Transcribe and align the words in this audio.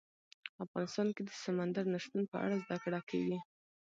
افغانستان 0.65 1.07
کې 1.15 1.21
د 1.25 1.29
سمندر 1.43 1.83
نه 1.93 1.99
شتون 2.03 2.23
په 2.31 2.37
اړه 2.45 2.55
زده 2.63 2.77
کړه 2.83 2.99
کېږي. 3.09 3.37